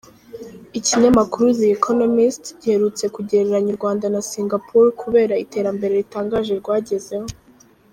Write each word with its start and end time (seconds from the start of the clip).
Ikinyamakuru 0.77 1.45
The 1.59 1.67
Economist 1.77 2.43
giherutse 2.61 3.03
kugereranya 3.15 3.69
u 3.71 3.77
Rwanda 3.79 4.05
na 4.13 4.21
Singapore 4.31 4.87
kubera 5.01 5.39
iterambere 5.43 5.93
ritangaje 6.01 6.53
rwagezeho. 6.61 7.27